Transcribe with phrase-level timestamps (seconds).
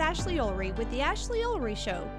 [0.00, 2.10] Ashley Ulrey with the Ashley Ulrey Show.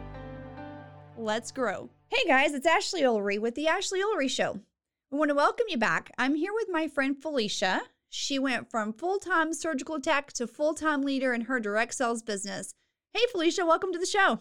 [1.17, 1.89] Let's grow.
[2.09, 4.59] Hey guys, it's Ashley Ulrey with the Ashley Ulrey Show.
[5.12, 6.12] I want to welcome you back.
[6.17, 7.81] I'm here with my friend Felicia.
[8.08, 12.22] She went from full time surgical tech to full time leader in her direct sales
[12.22, 12.75] business.
[13.13, 14.39] Hey Felicia, welcome to the show.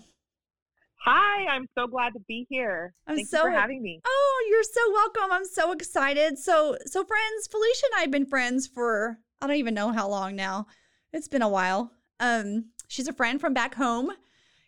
[1.06, 2.92] Hi, I'm so glad to be here.
[3.06, 4.02] I'm Thank so you for having me.
[4.06, 5.32] Oh, you're so welcome.
[5.32, 6.38] I'm so excited.
[6.38, 10.08] So, so friends, Felicia and I have been friends for I don't even know how
[10.08, 10.66] long now.
[11.14, 11.90] It's been a while.
[12.20, 14.10] Um, she's a friend from back home,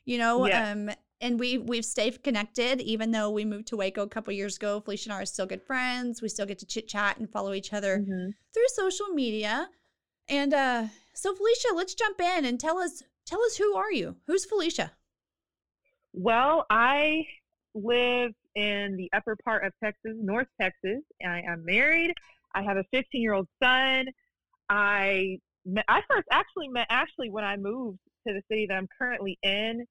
[0.04, 0.46] you know.
[0.46, 0.72] Yes.
[0.74, 4.56] Um, and we we've stayed connected even though we moved to Waco a couple years
[4.56, 4.80] ago.
[4.80, 6.22] Felicia and I are still good friends.
[6.22, 8.34] We still get to chit chat and follow each other Mhm.
[8.52, 9.68] through social media.
[10.28, 14.16] And uh, so, Felicia, let's jump in and tell us tell us who are you?
[14.26, 14.92] Who's Felicia?
[16.12, 17.26] Well, I
[17.74, 21.00] live in the upper part of Texas, North Texas.
[21.24, 22.12] I am married.
[22.54, 24.06] I have a 15 year old son.
[24.68, 28.88] I met, I first actually met Ashley when I moved to the city that I'm
[28.98, 29.84] currently in.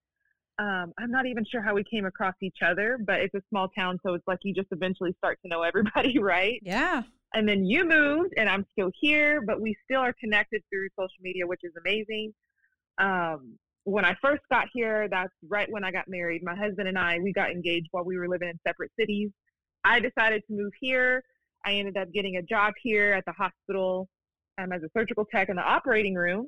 [0.59, 3.69] Um, I'm not even sure how we came across each other, but it's a small
[3.69, 6.59] town, so it's like you just eventually start to know everybody, right?
[6.63, 7.03] Yeah.
[7.33, 11.21] and then you moved and i'm still here but we still are connected through social
[11.21, 12.33] media which is amazing
[12.99, 16.99] um, when i first got here that's right when i got married my husband and
[16.99, 19.29] i we got engaged while we were living in separate cities
[19.85, 21.23] i decided to move here
[21.65, 24.09] i ended up getting a job here at the hospital
[24.59, 26.47] um, as a surgical tech in the operating room.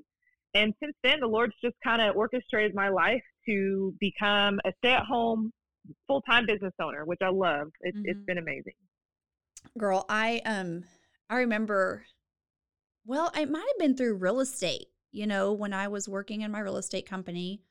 [0.55, 5.51] And since then the lord's just kind of orchestrated my life to become a stay-at-home
[6.07, 7.69] full-time business owner which i love.
[7.81, 8.25] It's, it's Mhm.
[8.25, 8.73] been amazing.
[9.77, 10.83] Girl i um
[11.29, 12.05] i remember
[13.05, 16.51] well it might have been through real estate you know when i was working in
[16.51, 17.61] my real estate company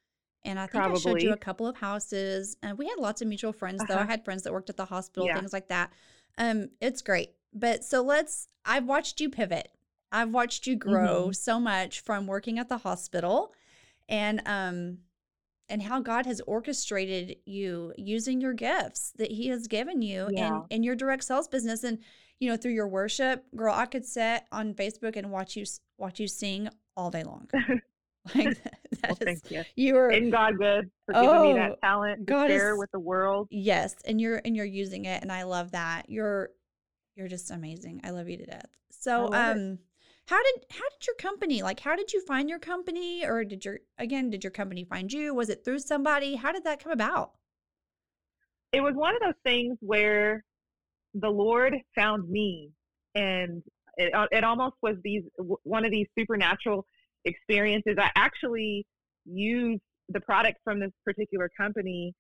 [0.45, 3.29] and i think i showed you a couple of houses and we had lots of
[3.29, 3.95] mutual friends though.
[3.95, 4.11] I Uh-huh.
[4.11, 5.35] had friends that worked at the hospital Yeah.
[5.39, 5.93] things like that.
[6.39, 7.31] Um it's great.
[7.53, 9.69] But so let's i've watched you pivot
[10.13, 11.33] i've watched you grow Mm-hmm.
[11.33, 13.53] so much from working at the hospital
[14.09, 14.99] and um
[15.69, 20.49] and how God has orchestrated you using your gifts that He has given you Yeah.
[20.71, 21.83] in, in your direct sales business.
[21.83, 22.01] And,
[22.41, 25.65] you know, through your worship, girl, I could sit on Facebook and watch you
[25.97, 27.49] watch you sing all day long.
[28.35, 28.75] like that
[29.05, 32.19] well, is- thank you you are Isn't God good for giving me Oh, that talent
[32.19, 33.49] to God share is- with the world?
[33.51, 36.11] yes, and you're and you're using it, and I love that.
[36.11, 36.51] You're
[37.17, 38.01] you're just amazing.
[38.05, 38.67] I love you to death.
[38.91, 39.79] So, love it.
[40.27, 41.81] How did how did your company like?
[41.81, 45.35] How did you find your company, or did your again did your company find you?
[45.35, 46.37] Was it through somebody?
[46.37, 47.33] How did that come about?
[48.73, 50.45] It was one of those things where
[51.15, 52.71] the Lord found me,
[53.15, 53.63] and
[53.97, 55.23] it uh, it almost was these
[55.65, 56.87] one of these supernatural
[57.25, 57.97] experiences.
[57.99, 58.87] I actually
[59.25, 62.15] used the product from this particular company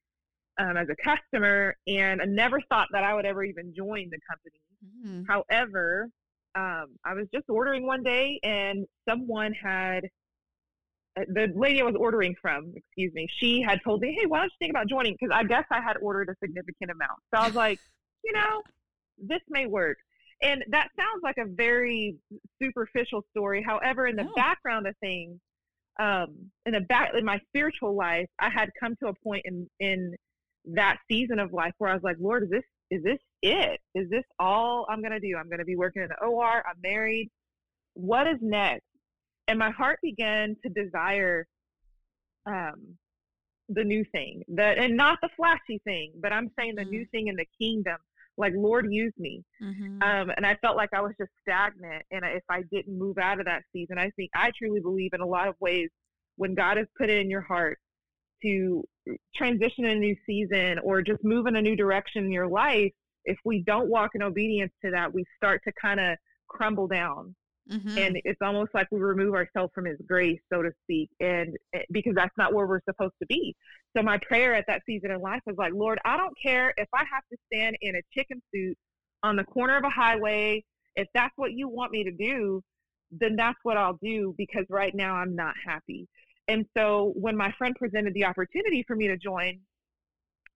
[0.58, 4.18] um, as a customer, and I never thought that I would ever even join the
[4.28, 4.58] company.
[5.06, 5.26] Mhm.
[5.28, 6.08] However,
[6.54, 10.04] um, I was just ordering one day, and someone had
[11.18, 14.38] uh, the lady I was ordering from, excuse me, she had told me, "Hey, why
[14.38, 17.18] don't you think about joining?" Because I guess I had ordered a significant amount.
[17.34, 17.78] So I was like,
[18.24, 18.62] you know,
[19.18, 19.98] this may work.
[20.42, 22.16] And that sounds like a very
[22.60, 23.62] superficial story.
[23.62, 25.38] However, in the background of things,
[26.00, 29.68] um, in the back in my spiritual life, I had come to a point in
[29.80, 30.14] in
[30.74, 33.80] that season of life where I was like, Lord, is this is this it?
[33.94, 35.34] Is this all I'm gonna do?
[35.38, 36.62] I'm gonna be working in the OR.
[36.68, 37.30] I'm married.
[37.94, 38.84] What is next?
[39.48, 41.46] And my heart began to desire
[42.46, 42.98] um,
[43.70, 47.28] the new thing, the and not the flashy thing, but I'm saying the new thing
[47.28, 47.96] in the kingdom.
[48.36, 49.42] Like Lord, use me.
[49.62, 50.02] Mhm.
[50.02, 52.02] Um, and I felt like I was just stagnant.
[52.10, 55.20] And if I didn't move out of that season, I think I truly believe in
[55.20, 55.88] a lot of ways
[56.36, 57.78] when God has put it in your heart
[58.42, 58.84] to
[59.34, 62.92] transition a new season or just move in a new direction in your life,
[63.24, 66.16] if we don't walk in obedience to that, we start to kind of
[66.48, 67.34] crumble down.
[67.70, 67.96] Mhm.
[67.96, 71.82] And it's almost like we remove ourselves from His grace, so to speak, and eh,
[71.92, 73.54] because that's not where we're supposed to be.
[73.96, 76.88] So my prayer at that season in life was like, Lord, I don't care if
[76.92, 78.76] I have to stand in a chicken suit
[79.22, 80.64] on the corner of a highway.
[80.96, 82.62] If that's what you want me to do,
[83.12, 86.08] then that's what I'll do because right now I'm not happy.
[86.48, 89.60] And so when my friend presented the opportunity for me to join,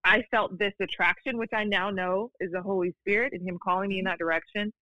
[0.05, 3.89] I felt this attraction, which I now know is the Holy Spirit and Him calling
[3.89, 4.73] me in that direction.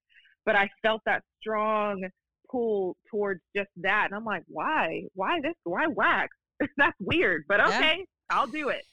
[0.44, 2.04] But I felt that strong
[2.50, 4.06] pull towards just that.
[4.06, 5.02] And I'm like, why?
[5.14, 5.54] Why this?
[5.64, 6.36] Why wax?
[6.76, 8.04] That's weird, but okay, yeah.
[8.30, 8.84] I'll do it.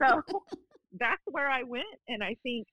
[0.00, 0.22] So
[0.98, 1.84] that's where I went.
[2.08, 2.66] And I think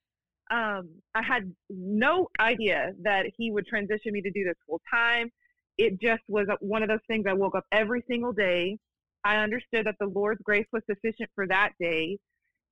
[0.51, 5.29] um, I had no idea that he would transition me to do this full time.
[5.77, 7.25] It just was one of those things.
[7.27, 8.77] I woke up every single day.
[9.23, 12.18] I understood that the Lord's grace was sufficient for that day.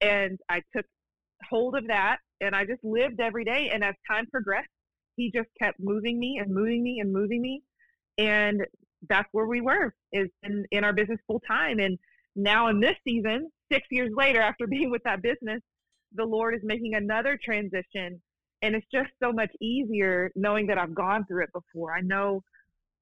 [0.01, 0.86] And I took
[1.50, 3.69] hold of that and I just lived every day.
[3.74, 4.69] And as time progressed,
[5.16, 7.62] he just kept moving me and moving me and moving me.
[8.18, 8.62] And
[9.10, 11.80] that's where we were is in, in our business full time.
[11.80, 11.98] And
[12.36, 15.62] now in this season, six years later, after being with that business,
[16.16, 18.22] the Lord is making another transition.
[18.62, 21.95] And it's just so much easier knowing that I've gone through it before.
[21.95, 22.42] I know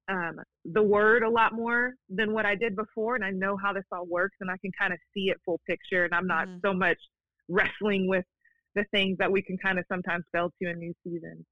[0.08, 3.72] um, the word a lot more than what I did before, and I know how
[3.72, 6.04] this all works, and I can kind of see it full picture.
[6.04, 6.58] And I'm not mm-hmm.
[6.64, 6.98] so much
[7.48, 8.24] wrestling with
[8.74, 11.44] the things that we can kind of sometimes fail to in new seasons.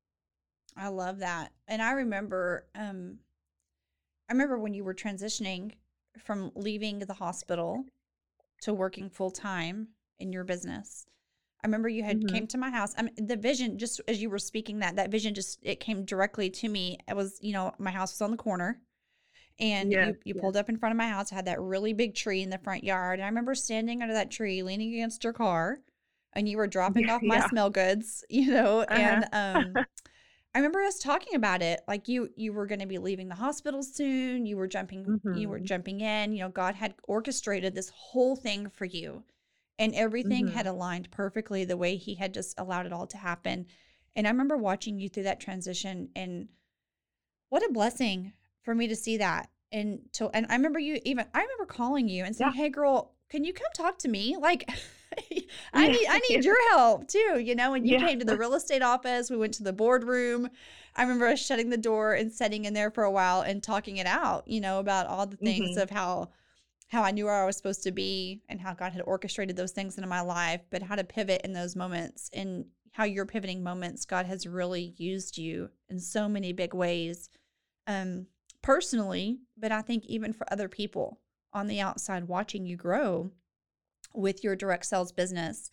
[0.77, 3.19] I love that, and I remember, um,
[4.29, 5.73] I remember when you were transitioning
[6.19, 7.85] from leaving the hospital
[8.63, 9.89] to working full time
[10.19, 11.07] in your business.
[11.67, 12.33] I remember you had mm-hmm.
[12.33, 12.95] came to my house.
[12.97, 16.05] I mean, the vision, just as you were speaking that, that vision just it came
[16.05, 17.01] directly to me.
[17.09, 18.81] It was, you know, my house was on the corner,
[19.59, 20.41] and yeah, you, you yeah.
[20.41, 21.29] pulled up in front of my house.
[21.29, 24.31] had that really big tree in the front yard, and I remember standing under that
[24.31, 25.81] tree, leaning against your car,
[26.35, 27.49] and you were dropping off my yeah.
[27.49, 29.25] smell goods, you know, uh-huh.
[29.33, 29.85] and um.
[30.55, 31.81] I remember us talking about it.
[31.87, 34.47] Like you, you were going to be leaving the hospital soon.
[34.47, 35.35] You were jumping, mm-hmm.
[35.35, 35.67] you were mm-hmm.
[35.67, 36.33] jumping in.
[36.33, 39.23] You know, God had orchestrated this whole thing for you,
[39.79, 40.57] and everything mm-hmm.
[40.57, 43.67] had aligned perfectly the way He had just allowed it all to happen.
[44.15, 46.49] And I remember watching you through that transition, and
[47.51, 48.33] what a blessing
[48.63, 49.51] for me to see that.
[49.73, 51.27] And to, and I remember you even.
[51.35, 52.63] I remember calling you and saying, yeah.
[52.63, 54.69] "Hey, girl, can you come talk to me?" Like.
[55.73, 57.39] I need I need your help too.
[57.39, 58.07] You know, when you yeah.
[58.07, 60.51] came to the real estate office, we went to the boardroom.
[60.95, 63.99] I remember us shutting the door and sitting in there for a while and talking
[63.99, 65.81] it out, you know, about all the things mm-hmm.
[65.81, 66.31] of how
[66.89, 69.73] how I knew where I was supposed to be and how God had orchestrated those
[69.73, 73.63] things into my life, but how to pivot in those moments and how your pivoting
[73.63, 77.29] moments, God has really used you in so many big ways.
[77.87, 78.27] Um,
[78.63, 81.21] personally, but I think even for other people
[81.53, 83.31] on the outside watching you grow
[84.13, 85.71] with your direct sales business.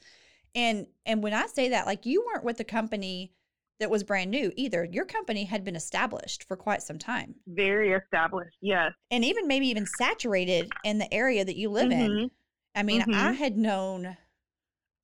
[0.54, 3.34] And and when I say that, like you weren't with the company
[3.80, 4.88] that was brand new either.
[4.92, 7.36] Your company had been established for quite some time.
[7.48, 8.92] Very established, yes.
[9.12, 12.20] And even maybe even saturated in the area that you live mm-hmm.
[12.24, 12.32] in.
[12.76, 13.14] I mean, mm-hmm.
[13.14, 14.18] I had known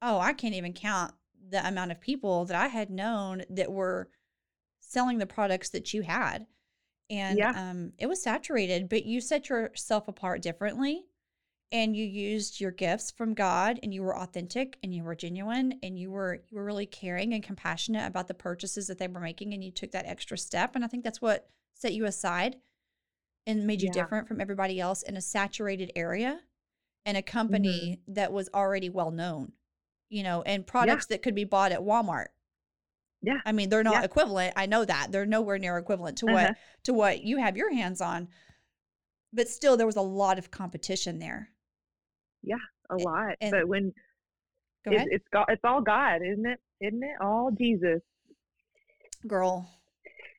[0.01, 1.13] oh, I can't even count
[1.49, 4.09] the amount of people that I had known that were
[4.79, 6.45] selling the products that you had.
[7.09, 7.53] And yeah.
[7.55, 11.05] um, it was saturated, but you set yourself apart differently
[11.71, 15.79] and you used your gifts from God and you were authentic and you were genuine
[15.83, 19.19] and you were you were really caring and compassionate about the purchases that they were
[19.19, 22.57] making and you took that extra step and I think that's what set you aside
[23.45, 24.01] and made you yeah.
[24.01, 26.39] different from everybody else in a saturated area
[27.05, 28.13] and a company mm-hmm.
[28.13, 29.51] that was already well known
[30.09, 31.15] you know and products yeah.
[31.15, 32.27] that could be bought at Walmart
[33.21, 34.03] yeah I mean they're not yeah.
[34.03, 36.47] equivalent I know that they're nowhere near equivalent to uh-huh.
[36.47, 36.55] what
[36.85, 38.27] to what you have your hands on
[39.31, 41.51] but still there was a lot of competition there
[42.43, 42.55] yeah,
[42.89, 43.35] a lot.
[43.41, 43.93] And, but when
[44.85, 46.59] it, it's God, it's all God, isn't it?
[46.81, 48.01] Isn't it all Jesus?
[49.27, 49.69] Girl,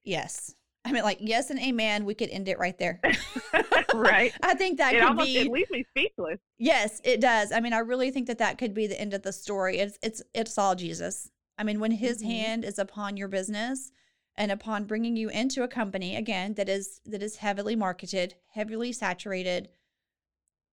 [0.05, 0.55] yes.
[0.85, 2.05] I mean, like yes and amen.
[2.07, 3.01] We could end it right there.
[3.95, 4.33] right.
[4.43, 5.39] I think that it could almost, be.
[5.39, 6.39] It leaves me speechless.
[6.59, 7.53] Yes, it does.
[7.53, 9.79] I mean, I really think that that could be the end of the story.
[9.79, 11.31] It's it's it's all Jesus.
[11.59, 12.31] I mean, when His mm-hmm.
[12.31, 13.93] hand is upon your business
[14.37, 18.93] and upon bringing you into a company again that is that is heavily marketed, heavily
[18.93, 19.69] saturated,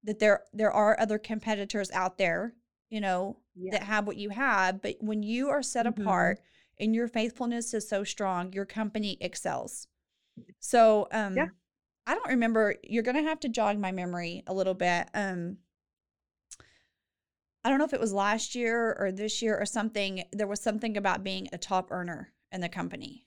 [0.05, 2.55] that there there are other competitors out there,
[2.91, 3.73] you know, yeah.
[3.73, 6.03] that have what you have, but when you are set mm-hmm.
[6.03, 6.41] apart
[6.79, 9.89] and your faithfulness is so strong, your company excels.
[10.61, 11.47] So, um yeah.
[12.09, 15.09] I don't remember, you're going to have to jog my memory a little bit.
[15.15, 15.59] Um
[17.65, 20.23] I don't know if it was last year or this year or something.
[20.33, 23.27] There was something about being a top earner in the company.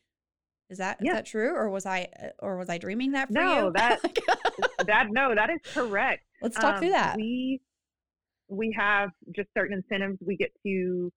[0.70, 1.12] Is that yeah.
[1.12, 3.62] is that true, or was I uh, or was I dreaming that for no, you?
[3.64, 4.00] No, that
[4.86, 6.24] that no, that is correct.
[6.42, 7.16] Let's talk um, through that.
[7.16, 7.62] We
[8.48, 11.12] we have just certain incentives we get to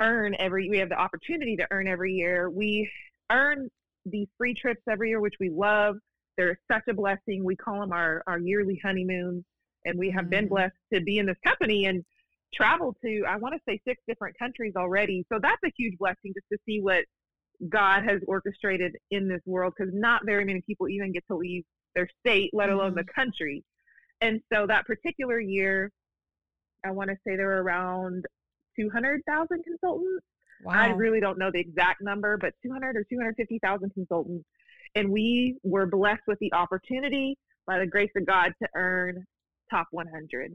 [0.00, 0.68] earn every.
[0.68, 2.50] We have the opportunity to earn every year.
[2.50, 2.90] We
[3.30, 3.68] earn
[4.04, 5.96] these free trips every year, which we love.
[6.36, 7.44] They're such a blessing.
[7.44, 9.44] We call them our our yearly honeymoons,
[9.84, 10.30] and we have mm.
[10.30, 12.04] been blessed to be in this company and
[12.54, 13.24] travel to.
[13.28, 15.24] I want to say six different countries already.
[15.32, 17.04] So that's a huge blessing just to see what
[17.68, 21.64] God has orchestrated in this world because not very many people even get to leave
[21.94, 22.98] their state, let alone mm-hmm.
[22.98, 23.64] the country.
[24.20, 25.90] And so that particular year,
[26.84, 28.24] I want to say there were around
[28.78, 30.24] 200,000 consultants.
[30.64, 30.72] Wow.
[30.72, 34.44] I really don't know the exact number, but 200 or 250,000 consultants.
[34.94, 39.24] And we were blessed with the opportunity by the grace of God to earn
[39.70, 40.54] top 100.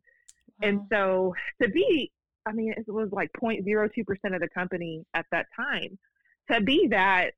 [0.64, 2.12] And so to be,
[2.48, 3.90] I mean, it was like 0.02%
[4.34, 5.98] of the company at that time.
[6.52, 7.32] To be that,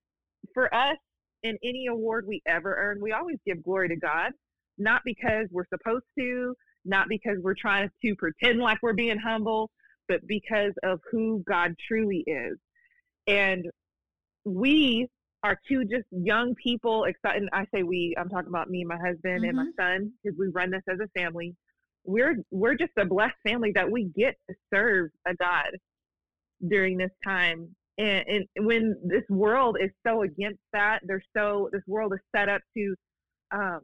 [0.54, 0.98] for us,
[1.44, 4.32] in any award we ever earn, we always give glory to God,
[4.78, 9.70] not because we're supposed to, not because we're trying to pretend like we're being humble,
[10.08, 12.58] but because of who God truly is.
[13.28, 13.66] And
[14.46, 15.08] we
[15.44, 17.42] are two just young people excited.
[17.42, 20.38] And I say we, I'm talking about me and my husband and my son, because
[20.38, 21.56] we run this as a family.
[22.06, 25.70] We're we're just a blessed family that we get to serve a God
[26.68, 27.74] during this time.
[27.98, 32.50] And, and when this world is so against that, they're so this world is set
[32.50, 32.96] up to
[33.54, 33.82] um,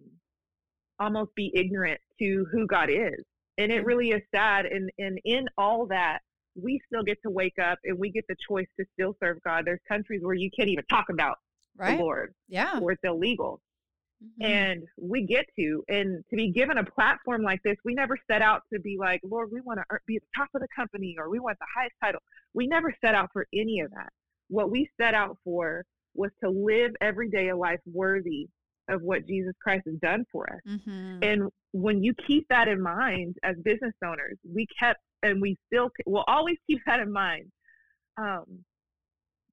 [0.99, 3.23] almost be ignorant to who God is.
[3.57, 4.65] And it really is sad.
[4.65, 6.19] And, and in all that,
[6.55, 9.65] we still get to wake up and we get the choice to still serve God.
[9.65, 11.37] There's countries where you can't even talk about
[11.77, 11.97] right?
[11.97, 12.79] the Lord Yeah.
[12.81, 13.61] or it's illegal.
[14.21, 14.45] Mhm.
[14.45, 18.41] And we get to, and to be given a platform like this, we never set
[18.41, 21.15] out to be like, Lord, we want to be at the top of the company
[21.17, 22.19] or we want the highest title.
[22.53, 24.09] We never set out for any of that.
[24.49, 28.49] What we set out for was to live every day a life worthy
[28.89, 30.59] of what Jesus Christ has done for us.
[30.67, 31.19] Mm-hmm.
[31.23, 35.89] And when you keep that in mind as business owners, we kept and we still
[36.05, 37.45] will always keep that in mind
[38.17, 38.45] um,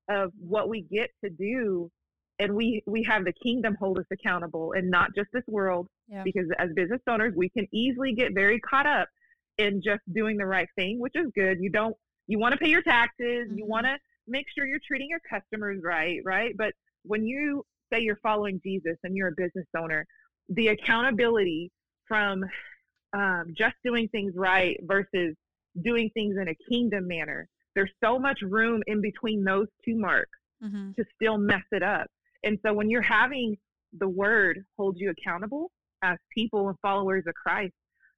[0.08, 1.90] of what we get to do.
[2.38, 5.88] And we we have the kingdom hold us accountable, and not just this world.
[6.08, 6.22] Yeah.
[6.22, 9.08] Because as business owners, we can easily get very caught up
[9.58, 11.58] in just doing the right thing, which is good.
[11.60, 13.68] You don't you want to pay your taxes, you Mhm.
[13.68, 16.54] want to make sure you're treating your customers right, right?
[16.56, 16.72] But
[17.04, 20.04] when you say you're following Jesus and you're a business owner,
[20.48, 21.70] the accountability
[22.06, 22.44] from
[23.12, 25.34] um, just doing things right versus
[25.82, 27.48] doing things in a kingdom manner.
[27.74, 30.96] There's so much room in between those two marks Mhm.
[30.96, 32.10] to still mess it up.
[32.42, 33.58] And so when you're having
[33.92, 35.70] the word hold you accountable
[36.02, 37.74] as people and followers of Christ,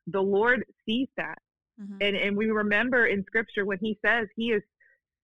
[0.06, 1.38] the Lord sees that.
[1.80, 1.96] Mhm.
[2.00, 4.62] And, and we remember in scripture when he says he is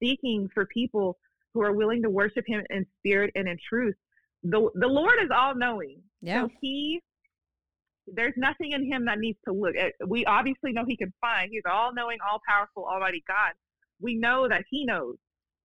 [0.00, 1.18] seeking for people
[1.52, 3.96] who are willing to worship him in spirit and in truth.
[4.44, 6.00] The, the Lord is all knowing.
[6.20, 6.42] Yeah.
[6.42, 7.00] So he,
[8.06, 9.74] there's nothing in him that needs to look.
[9.76, 9.92] at.
[10.06, 11.48] We obviously know he can find.
[11.50, 13.52] He's all knowing, all powerful, almighty God.
[14.00, 15.16] We know that he knows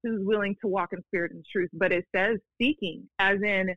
[0.03, 3.75] who's willing to walk in spirit and truth, but it says seeking, as in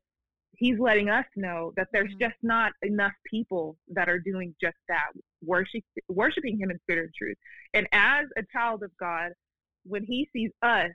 [0.56, 2.20] he's letting us know that there's Mhm.
[2.20, 5.10] just not enough people that are doing just that,
[5.44, 7.36] worship, worshiping him in spirit and truth.
[7.74, 9.32] And as a child of God,
[9.84, 10.90] when he sees us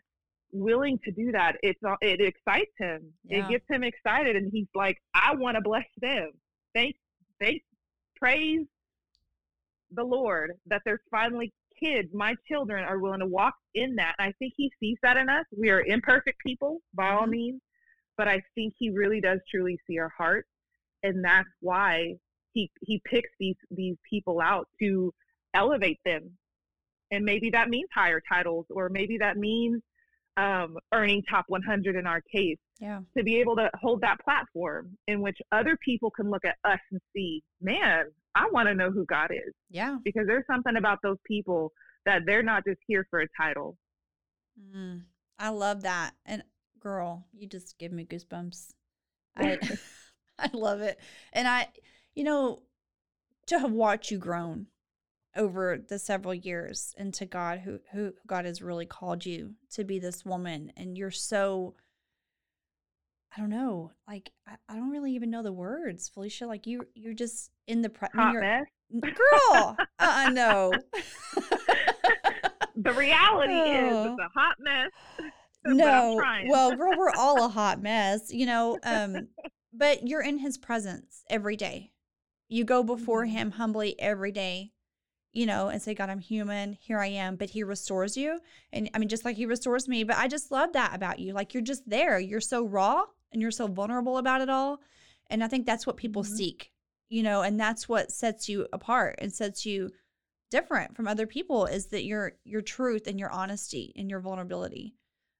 [0.51, 3.13] willing to do that, it's it excites him.
[3.25, 3.39] Yeah.
[3.45, 6.31] It gets him excited, and he's like, "I want to bless them."
[6.73, 6.95] Thank,
[7.39, 7.63] thank,
[8.15, 8.65] praise
[9.91, 14.15] the Lord that there's finally kids, my children, are willing to walk in that.
[14.19, 15.45] And I think he sees that in us.
[15.57, 17.29] We are imperfect people by all Mhm.
[17.29, 17.61] means,
[18.17, 20.49] but I think he really does truly see our hearts,
[21.03, 22.15] and that's why
[22.53, 25.13] he he picks these these people out to
[25.53, 26.37] elevate them
[27.11, 29.81] and maybe that means higher titles or maybe that means
[30.37, 33.01] um, earning top 100 in our case Yeah.
[33.17, 36.79] to be able to hold that platform in which other people can look at us
[36.91, 39.97] and see man i want to know who god is Yeah.
[40.05, 41.71] because there's something about those people
[42.05, 43.77] that they're not just here for a title
[44.75, 45.03] Mm,
[45.37, 46.15] I love that.
[46.25, 46.41] And
[46.79, 48.69] girl, you just give me goosebumps.
[49.35, 49.59] I
[50.39, 50.99] I love it.
[51.31, 51.67] And I
[52.15, 52.63] you know,
[53.45, 54.65] to have watched you grown
[55.37, 59.99] over the several years into God who who God has really called you to be
[59.99, 61.75] this woman and you're so
[63.35, 66.47] I don't know, like I, I don't really even know the words, Felicia.
[66.47, 68.65] Like you you're just in the pre- hot mess
[69.01, 69.77] girl.
[69.99, 70.73] uh no.
[72.75, 74.89] the reality is it's a hot mess
[75.65, 79.27] no well girl we're all a hot mess you know um
[79.73, 81.91] but you're in his presence every day
[82.47, 83.29] you go before Mhm.
[83.31, 84.71] him humbly every day
[85.33, 88.39] you know and say god i'm human here i am but he restores you
[88.73, 91.33] and i mean just like he restores me but i just love that about you
[91.33, 94.79] like you're just there you're so raw and you're so vulnerable about it all
[95.29, 96.37] and i think that's what people Mhm.
[96.37, 96.71] seek
[97.09, 99.91] you know and that's what sets you apart and sets you
[100.49, 104.95] different from other people is that your your truth and your honesty and your vulnerability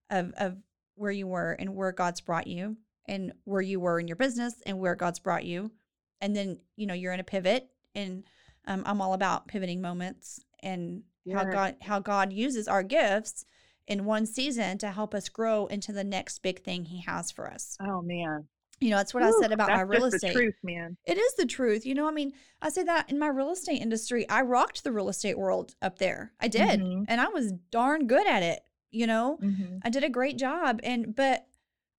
[0.10, 0.58] of of
[0.96, 2.76] where you were and where God's brought you
[3.06, 5.72] and where you were in your business and where God's brought you.
[6.20, 8.24] And then, you know, you're in a pivot and
[8.68, 13.46] um, I'm all about pivoting moments and how God how God uses our gifts
[13.88, 17.52] in one season to help us grow into the next big thing he has for
[17.52, 17.78] us.
[17.82, 18.48] oh man
[18.80, 20.34] You know, that's what I said about my real estate.
[20.34, 20.98] truth, man.
[21.06, 21.86] It is the truth.
[21.86, 24.92] You know, I mean, I say that in my real estate industry, I rocked the
[24.92, 26.34] real estate world up there.
[26.40, 26.80] I did.
[26.80, 27.04] Mm-hmm.
[27.08, 28.60] And I was darn good at it.
[28.92, 29.78] You know, mm-hmm.
[29.84, 30.80] I did a great job.
[30.84, 31.48] And, but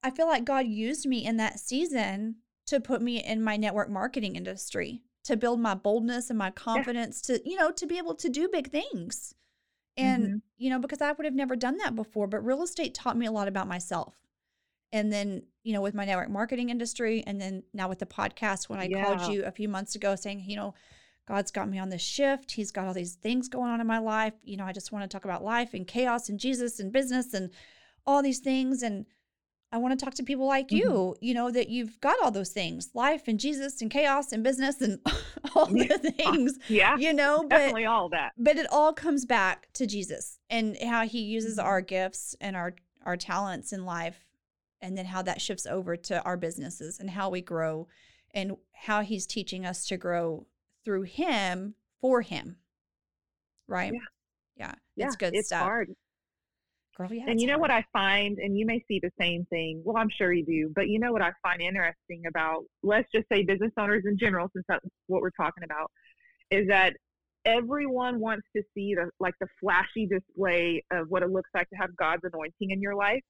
[0.05, 3.91] I feel like God used me in that season to put me in my network
[3.91, 7.37] marketing industry, to build my boldness and my confidence yeah.
[7.37, 9.35] to, you know, to be able to do big things.
[9.97, 10.37] And, mm-hmm.
[10.59, 13.27] you know, because I would have never done that before, but real estate taught me
[13.27, 14.15] a lot about myself
[14.93, 18.69] and then you know with my network marketing industry and then now with the podcast
[18.69, 19.05] when i yeah.
[19.05, 20.75] called you a few months ago saying you know
[21.27, 23.99] god's got me on this shift he's got all these things going on in my
[23.99, 26.93] life you know i just want to talk about life and chaos and jesus and
[26.93, 27.51] business and
[28.07, 29.05] all these things and
[29.73, 30.89] i want to talk to people like mm-hmm.
[30.89, 34.43] you you know that you've got all those things life and jesus and chaos and
[34.43, 34.99] business and
[35.55, 39.69] all the things yeah you know but, definitely all that but it all comes back
[39.73, 41.67] to jesus and how he uses mm-hmm.
[41.67, 44.27] our gifts and our our talents in life
[44.81, 47.89] and then how that shifts over to our businesses and how we grow
[48.33, 50.47] and how he's teaching us to grow
[50.85, 52.57] through him for him.
[53.67, 53.93] Right?
[53.93, 54.01] Yeah.
[54.57, 54.75] Yeah.
[54.97, 55.63] yeah it's good it's stuff.
[55.63, 55.91] hard.
[56.99, 57.61] Girl, yeah, and you know hard.
[57.63, 59.83] what I find, and you may see the same thing.
[59.85, 63.27] Well, I'm sure you do, but you know what I find interesting about, let's just
[63.33, 65.91] say business owners in general, since that's what we're talking about,
[66.51, 66.95] is that
[67.45, 71.77] everyone wants to see the like the flashy display of what it looks like to
[71.77, 73.23] have God's anointing in your life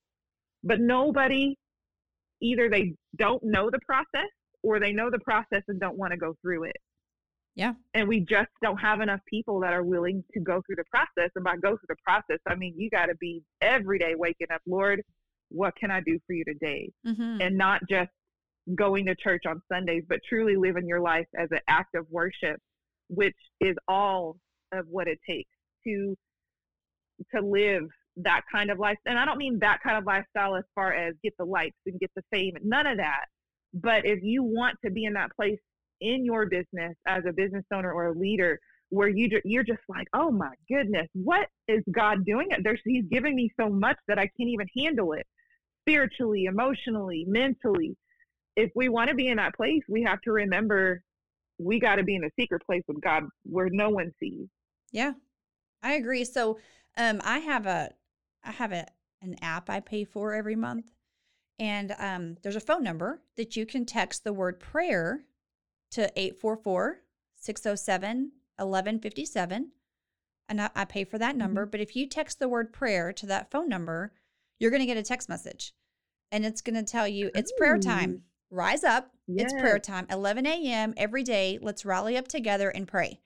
[0.64, 1.54] but nobody
[2.40, 4.28] either they don't know the process
[4.62, 6.76] or they know the process and don't want to go through it.
[7.58, 7.72] Yeah.
[7.92, 11.32] And we just don't have enough people that are willing to go through the process.
[11.34, 14.46] And by go through the process, I mean you got to be every day waking
[14.54, 15.02] up, Lord,
[15.48, 16.88] what can I do for you today?
[17.04, 17.40] Mm-hmm.
[17.40, 18.10] And not just
[18.76, 22.60] going to church on Sundays, but truly living your life as an act of worship,
[23.08, 24.36] which is all
[24.72, 25.50] of what it takes
[25.84, 26.16] to
[27.34, 27.82] to live
[28.14, 28.98] that kind of life.
[29.04, 31.98] And I don't mean that kind of lifestyle as far as get the likes and
[31.98, 33.24] get the fame, none of that.
[33.74, 35.58] But if you want to be in that place
[36.00, 38.58] in your business as a business owner or a leader
[38.90, 42.48] where you you're just like, oh my goodness, what is God doing?
[42.62, 45.26] There's He's giving me so much that I can't even handle it,
[45.82, 47.96] spiritually, emotionally, mentally.
[48.56, 51.02] If we want to be in that place, we have to remember
[51.58, 54.46] we got to be in a secret place with God where no one sees.
[54.92, 55.12] Yeah,
[55.82, 56.24] I agree.
[56.24, 56.58] So
[56.96, 57.90] um, I have a
[58.44, 58.86] I have a,
[59.20, 60.92] an app I pay for every month.
[61.58, 65.24] And um, there's a phone number that you can text the word prayer
[65.92, 67.00] to 844
[67.36, 69.70] 607 1157.
[70.48, 71.62] And I, I, pay for that number.
[71.62, 71.70] Mm-hmm.
[71.70, 74.12] But if you text the word prayer to that phone number,
[74.58, 75.74] you're going to get a text message.
[76.32, 78.22] And it's going to tell you it's prayer time.
[78.50, 79.10] Rise up.
[79.26, 79.52] Yes.
[79.52, 80.06] It's prayer time.
[80.10, 80.94] 11 a.m.
[80.96, 81.58] every day.
[81.60, 83.20] Let's rally up together and pray.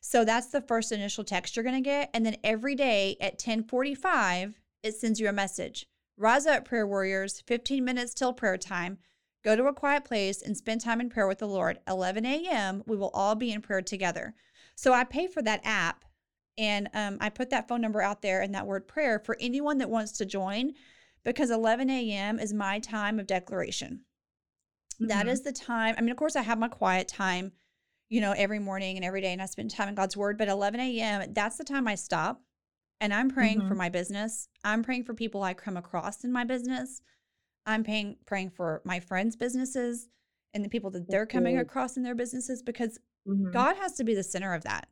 [0.00, 2.10] So that's the first initial text you're going to get.
[2.14, 5.86] And then every day at 1045, it sends you a message.
[6.16, 8.98] Rise up, prayer warriors, 15 minutes till prayer time.
[9.44, 11.78] Go to a quiet place and spend time in prayer with the Lord.
[11.88, 14.34] 11 a.m., we will all be in prayer together.
[14.74, 16.04] So I pay for that app
[16.58, 19.78] and um, I put that phone number out there and that word prayer for anyone
[19.78, 20.72] that wants to join
[21.24, 22.38] because 11 a.m.
[22.38, 24.00] is my time of declaration.
[24.94, 25.06] Mm-hmm.
[25.06, 25.94] That is the time.
[25.96, 27.52] I mean, of course, I have my quiet time
[28.10, 30.36] you know, every morning and every day, and I spend time in God's Word.
[30.36, 32.42] But 11 a.m., that's the time I stop
[33.00, 33.68] and I'm praying mm-hmm.
[33.68, 34.48] for my business.
[34.62, 37.00] I'm praying for people I come across in my business.
[37.70, 40.08] I'm paying, praying for my friends' businesses
[40.54, 43.50] and the people that they're coming across in their businesses because mm-hmm.
[43.50, 44.88] God has to be the center of that.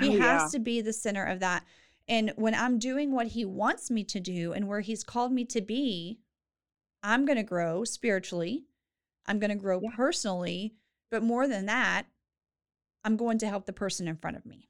[0.00, 0.58] He oh, has yeah.
[0.58, 1.64] to be the center of that.
[2.08, 5.44] And when I'm doing what He wants me to do and where He's called me
[5.46, 6.20] to be,
[7.02, 8.64] I'm going to grow spiritually.
[9.26, 9.90] I'm going to grow yeah.
[9.94, 10.74] personally
[11.10, 12.06] but more than that,
[13.04, 14.68] I'm going to help the person in front of me.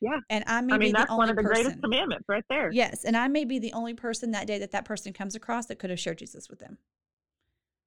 [0.00, 0.18] Yeah.
[0.28, 1.62] And I may I mean, be that's the only one of the person.
[1.62, 2.70] greatest commandments right there.
[2.72, 3.04] Yes.
[3.04, 5.78] And I may be the only person that day that that person comes across that
[5.78, 6.78] could have shared Jesus with them.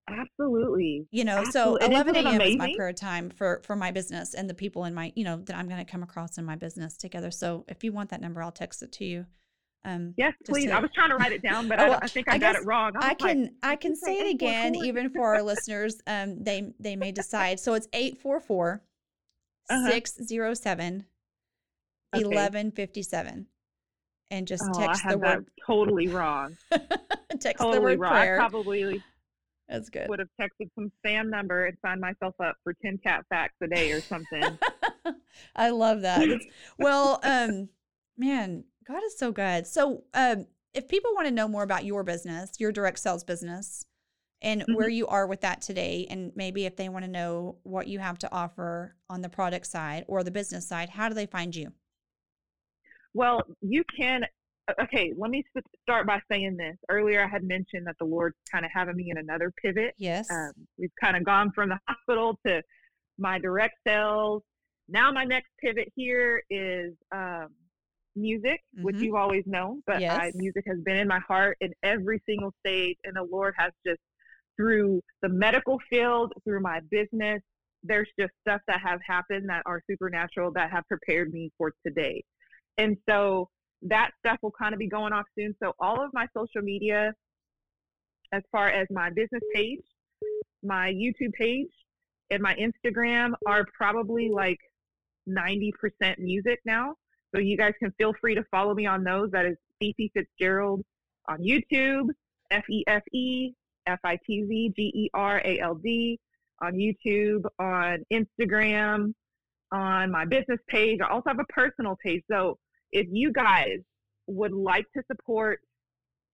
[0.09, 1.05] Absolutely.
[1.11, 1.81] You know, Absolutely.
[1.81, 2.41] so 11 a.m.
[2.41, 5.37] is my prayer time for for my business and the people in my, you know,
[5.37, 7.29] that I'm going to come across in my business together.
[7.29, 9.25] So if you want that number, I'll text it to you.
[9.83, 10.65] Um, yes, please.
[10.65, 12.37] To, I was trying to write it down, but oh, I, I, think I, I
[12.37, 12.93] got it wrong.
[12.99, 16.01] I, I can like, I can say it again, even for our listeners.
[16.07, 17.59] Um, they they may decide.
[17.59, 18.81] So it's 844
[19.69, 19.91] uh-huh.
[19.91, 21.05] 607
[22.11, 23.47] 1157
[24.31, 26.57] and just oh, text the word totally wrong.
[27.39, 28.11] text totally the word wrong.
[28.11, 28.35] prayer.
[28.35, 29.03] I probably
[29.69, 30.07] that's good.
[30.07, 33.67] Would have texted some spam number and signed myself up for ten cat facts a
[33.67, 34.43] day or something.
[35.55, 36.21] I love that.
[36.21, 36.45] It's,
[36.79, 37.69] well, um,
[38.17, 39.67] man, God is so good.
[39.67, 43.85] So, um, if people want to know more about your business, your direct sales business,
[44.41, 44.75] and mm-hmm.
[44.75, 47.99] where you are with that today, and maybe if they want to know what you
[47.99, 51.55] have to offer on the product side or the business side, how do they find
[51.55, 51.73] you?
[53.17, 54.21] Well, you can
[54.79, 55.43] okay, let me
[55.81, 56.75] start by saying this.
[56.87, 59.95] Earlier, I had mentioned that the Lord's kind of having me in another pivot.
[59.97, 60.29] Yes.
[60.29, 62.61] Um, we've kind of gone from the hospital to
[63.17, 64.43] my direct sales.
[64.87, 67.47] Now, my next pivot here is um,
[68.15, 68.83] music, mm-hmm.
[68.83, 70.19] which you've always known, but yes.
[70.19, 73.71] I, music has been in my heart in every single stage, and the Lord has
[73.85, 74.01] just
[74.57, 77.41] through the medical field, through my business,
[77.83, 82.23] there's just stuff that have happened that are supernatural that have prepared me for today.
[82.77, 83.49] And so
[83.83, 85.55] that stuff will kind of be going off soon.
[85.61, 87.13] So all of my social media,
[88.31, 89.81] as far as my business page,
[90.63, 91.69] my YouTube page,
[92.29, 94.59] and my Instagram are probably like
[95.29, 95.71] 90%
[96.19, 96.95] music now.
[97.33, 99.31] So you guys can feel free to follow me on those.
[99.31, 100.81] That is Fefe Fitzgerald
[101.29, 102.07] on YouTube,
[102.51, 103.53] F E F E
[103.85, 106.19] F I T Z G E R A L D
[106.61, 109.13] on YouTube, on Instagram,
[109.71, 110.99] on my business page.
[111.01, 112.23] I also have a personal page.
[112.31, 112.57] So
[112.91, 113.79] if you guys
[114.27, 115.59] would like to support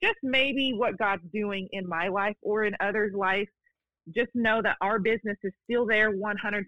[0.02, 3.48] just maybe what God's doing in my life or in others' life,
[4.14, 6.64] just know that our business is still there 100%.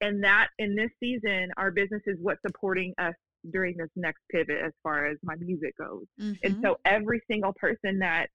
[0.00, 3.14] And that in this season, our business is what's supporting us
[3.52, 6.04] during this next pivot as far as my music goes.
[6.20, 6.32] Mm-hmm.
[6.42, 8.26] And so every single person that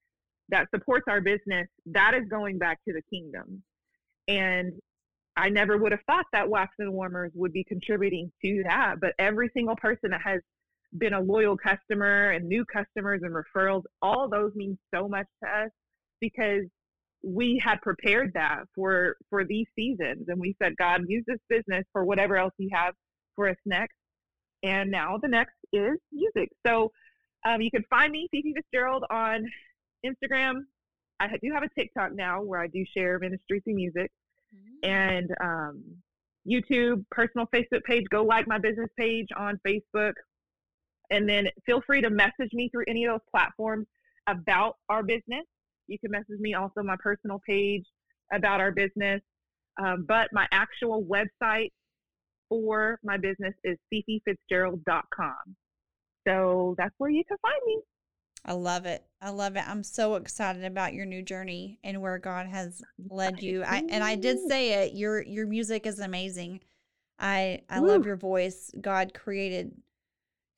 [0.50, 3.62] that supports our business, that is going back to the kingdom.
[4.28, 4.74] And
[5.40, 8.96] I never would have thought that wax and warmers would be contributing to that.
[9.00, 10.42] But every single person that has
[10.98, 15.50] been a loyal customer and new customers and referrals, all those mean so much to
[15.50, 15.70] us
[16.20, 16.64] because
[17.24, 21.84] we had prepared that for for these seasons and we said god use this business
[21.92, 22.94] for whatever else you have
[23.36, 23.98] for us next
[24.64, 26.90] and now the next is music so
[27.46, 29.46] um, you can find me Fefe Fitzgerald on
[30.06, 30.62] Instagram.
[31.20, 34.12] I do have a TikTok now where I do share ministry through music.
[34.84, 35.84] And um,
[36.48, 38.06] YouTube, personal Facebook page.
[38.10, 40.14] Go like my business page on Facebook,
[41.12, 43.88] and then feel free to message me through any of those platforms
[44.28, 45.46] about our business.
[45.88, 47.84] You can message me also my personal page
[48.32, 49.22] about our business.
[49.84, 51.72] Um, but my actual website
[52.50, 55.56] for my business is fefefitzgerald.com.
[56.28, 57.80] So that's where you can find me.
[58.46, 59.04] I love it.
[59.22, 59.68] I love it.
[59.68, 63.64] I'm so excited about your new journey and where God has led you.
[63.64, 64.94] I and I did say it.
[64.94, 66.62] Your your music is amazing.
[67.20, 67.88] I I Woo.
[67.88, 68.72] love your voice.
[68.80, 69.74] God created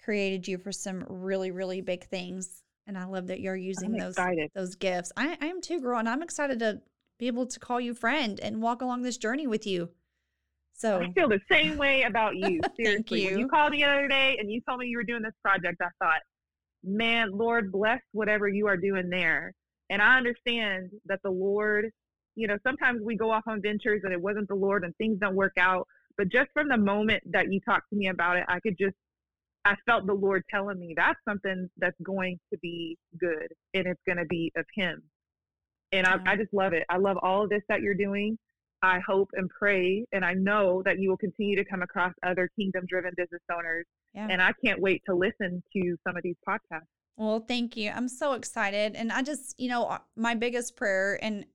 [0.03, 4.15] created you for some really really big things, and I love that you're using those
[4.53, 5.11] those gifts.
[5.17, 6.81] I I am too, girl, and I'm excited to
[7.17, 9.89] be able to call you friend and walk along this journey with you.
[10.73, 12.59] So I feel the same way about you.
[12.75, 13.29] Seriously, you.
[13.31, 15.81] when you called the other day and you told me you were doing this project,
[15.81, 16.21] I thought
[16.83, 19.53] man, Lord, bless whatever you are doing there.
[19.89, 21.85] And I understand that the Lord,
[22.35, 25.19] you know, sometimes we go off on ventures and it wasn't the Lord and things
[25.19, 25.87] don't work out.
[26.17, 28.95] But just from the moment that you talked to me about it, I could just,
[29.65, 34.01] I felt the Lord telling me that's something that's going to be good and it's
[34.05, 35.03] going to be of Him.
[35.91, 36.83] And I, I just love it.
[36.89, 38.37] I love all of this that you're doing.
[38.83, 42.49] I hope and pray, and I know that you will continue to come across other
[42.57, 43.85] kingdom driven business owners.
[44.13, 44.27] Yeah.
[44.29, 46.87] And I can't wait to listen to some of these podcasts.
[47.17, 47.91] Well, thank you.
[47.91, 48.95] I'm so excited.
[48.95, 51.45] And I just, you know, uh, my biggest prayer, and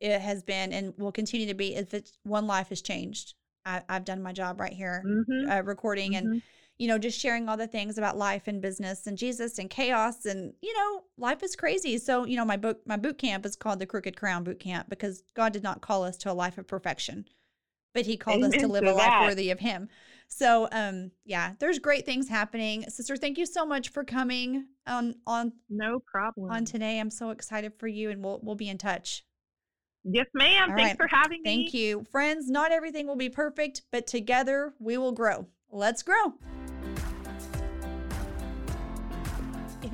[0.00, 3.34] it has been and will continue to be, if it's one life has changed.
[3.66, 5.50] I, have done my job right here, mm-hmm.
[5.50, 6.32] uh, recording mm-hmm.
[6.32, 6.42] and
[6.78, 10.26] you know, just sharing all the things about life and business and Jesus and chaos
[10.26, 11.98] and you know, life is crazy.
[11.98, 14.88] So, you know, my book my boot camp is called the Crooked Crown Boot Camp
[14.88, 17.26] because God did not call us to a life of perfection,
[17.94, 19.88] but he called Amen us to live to a life worthy of him.
[20.26, 22.82] So, um yeah, there's great things happening.
[22.90, 26.50] Sister, thank you so much for coming on on No problem.
[26.50, 26.98] On today.
[26.98, 29.24] I'm so excited for you and we'll we'll be in touch.
[30.02, 30.70] Yes, ma'am.
[30.70, 30.96] All Thanks right.
[30.96, 31.44] for having me.
[31.44, 32.04] Thank you.
[32.10, 35.46] Friends, not everything will be perfect, but together we will grow.
[35.70, 36.34] Let's grow.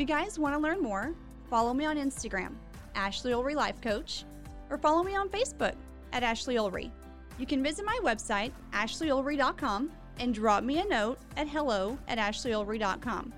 [0.00, 1.14] You guys want to learn more,
[1.50, 2.54] follow me on Instagram,
[2.94, 4.24] Ashley Ulrey Life Coach,
[4.70, 5.74] or follow me on Facebook
[6.12, 6.90] at Ashley Ulrey.
[7.38, 13.32] You can visit my website, ashleyulrey.com, and drop me a note at hello at ashleyulrey.com.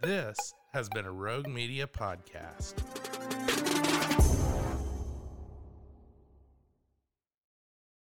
[0.00, 3.11] This has been a Rogue Media podcast.